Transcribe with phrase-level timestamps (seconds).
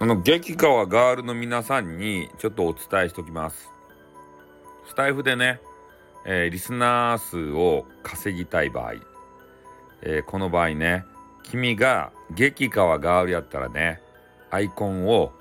[0.00, 3.72] あの激川ガールの皆さんにちょっとお伝えしておきます。
[4.86, 5.60] スタイフでね、
[6.24, 8.94] えー、リスナー数を稼ぎたい場合、
[10.02, 11.04] えー、この場合ね
[11.42, 14.00] 君が激川ガールやったらね
[14.50, 15.32] アイコンを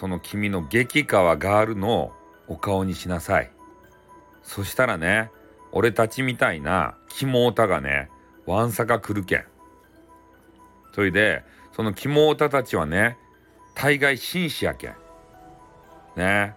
[0.00, 2.12] その君の激川ガールの
[2.48, 3.50] お顔にしなさい。
[4.42, 5.30] そしたらね
[5.70, 8.08] 俺たちみたいなキモオタがね
[8.46, 9.44] ワンサカ来るけん。
[10.94, 11.44] それで
[11.76, 13.18] そのキモオタたちはね
[13.74, 14.94] 大概紳士やけん。
[16.16, 16.54] ね。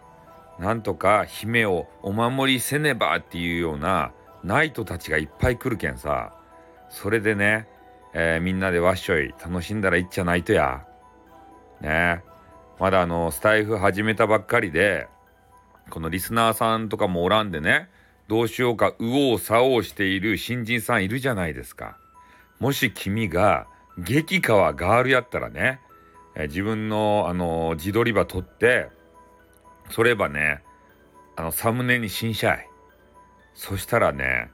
[0.60, 6.34] なんとか姫をお守りせねばっていうようなナイトたちがいっぱい来るけんさ。
[6.90, 7.68] それでね、
[8.14, 10.86] えー、みんなでわっしょい楽しんだらいっちゃないとや。
[11.82, 12.24] ね。
[12.80, 15.08] まだあのスタイフ始めたばっかりで
[15.90, 17.90] このリスナーさんとかもおらんでね
[18.28, 21.98] どうしようか右往左往している新人さんいるじゃないですか。
[22.60, 25.80] もし君が激川ガールやったらね、
[26.36, 28.90] え自分のあの自撮り場撮って
[29.90, 30.62] そればね
[31.36, 32.70] あのサムネに新車い。
[33.54, 34.52] そしたらね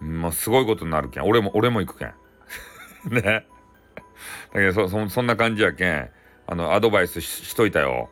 [0.00, 1.24] もうすごいことになるけん。
[1.24, 2.14] 俺も俺も行くけん。
[3.10, 3.22] ね。
[3.22, 3.44] だ
[4.54, 6.10] けどそそそんな感じやけん。
[6.46, 8.10] あのアドバイスしといたよ。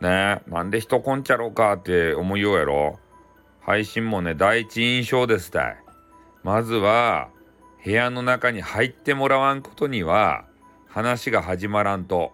[0.00, 0.42] ね。
[0.46, 2.98] なんで人こんちゃろうかって思いようやろ。
[3.60, 5.76] 配信もね第一印象ですたい。
[6.42, 7.28] まずは
[7.84, 10.44] 部屋の中に入ってもらわんことには
[10.92, 12.32] 話が始まらんと。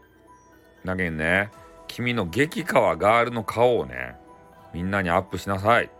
[0.84, 1.51] だけんね、
[1.87, 4.17] 君の激川ガールの顔をね、
[4.75, 5.91] みんなにアップしなさい。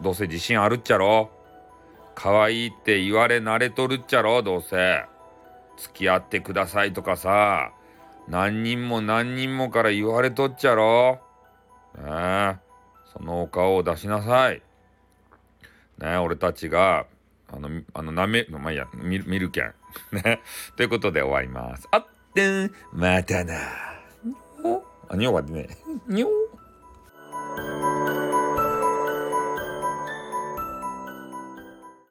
[0.00, 1.30] どうせ自信あるっちゃろ。
[2.14, 5.04] 可愛いって言われ慣れとるっちゃろ、どうせ。
[5.76, 7.72] 付き合ってくださいとかさ、
[8.28, 11.20] 何人も何人もから言われとっちゃろ。
[11.98, 12.56] ねえ、
[13.12, 14.62] そのお顔を出しなさい。
[15.98, 17.06] ねえ、俺たちが
[17.52, 19.74] あの、あの、なめ、まあ、いや、見るけん。
[20.12, 20.40] ね。
[20.76, 21.88] ということで終わります。
[21.90, 23.54] あってん、またな。
[24.24, 25.68] にょあ、にょがね。
[26.06, 26.28] にょ